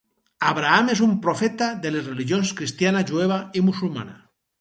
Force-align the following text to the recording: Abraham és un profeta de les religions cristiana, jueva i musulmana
Abraham 0.51 0.87
és 0.93 1.01
un 1.07 1.11
profeta 1.25 1.67
de 1.83 1.91
les 1.95 2.07
religions 2.13 2.53
cristiana, 2.61 3.05
jueva 3.13 3.39
i 3.61 3.65
musulmana 3.69 4.17